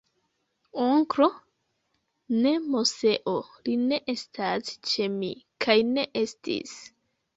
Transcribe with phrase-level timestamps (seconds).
[0.83, 1.25] Onklo!?
[2.45, 3.35] Ne, Moseo,
[3.69, 5.31] li ne estas ĉe mi,
[5.67, 6.75] kaj ne estis.